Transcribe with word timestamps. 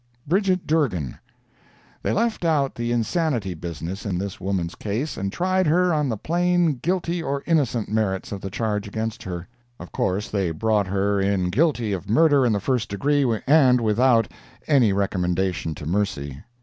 BRIDGET 0.25 0.65
DURGAN 0.65 1.19
They 2.01 2.11
left 2.11 2.43
out 2.43 2.73
the 2.73 2.91
insanity 2.91 3.53
business 3.53 4.03
in 4.03 4.17
this 4.17 4.41
woman's 4.41 4.73
case 4.73 5.15
and 5.15 5.31
tried 5.31 5.67
her 5.67 5.93
on 5.93 6.09
the 6.09 6.17
plain 6.17 6.79
guilty 6.81 7.21
or 7.21 7.43
innocent 7.45 7.87
merits 7.87 8.31
of 8.31 8.41
the 8.41 8.49
charge 8.49 8.87
against 8.87 9.21
her. 9.21 9.47
Of 9.79 9.91
course 9.91 10.31
they 10.31 10.49
brought 10.49 10.87
her 10.87 11.19
in 11.21 11.51
guilty 11.51 11.93
of 11.93 12.09
murder 12.09 12.47
in 12.47 12.53
the 12.53 12.59
first 12.59 12.89
degree 12.89 13.23
and 13.45 13.79
without 13.79 14.27
any 14.65 14.91
recommendation 14.91 15.75
to 15.75 15.85
mercy. 15.85 16.43